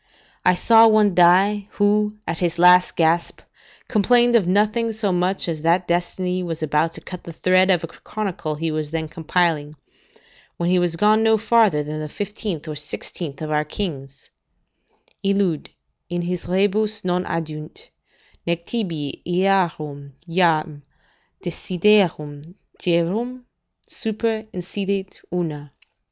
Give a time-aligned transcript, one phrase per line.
[0.43, 3.41] I saw one die, who, at his last gasp,
[3.87, 7.83] complained of nothing so much as that destiny was about to cut the thread of
[7.83, 9.75] a chronicle he was then compiling,
[10.57, 14.31] when he was gone no farther than the fifteenth or sixteenth of our kings:
[15.23, 15.69] "Illud
[16.09, 17.91] in his rebus non addunt:
[18.47, 20.81] nec tibi earum jam
[21.45, 22.55] desiderium
[22.87, 23.43] rerum
[23.85, 25.71] super insidet una."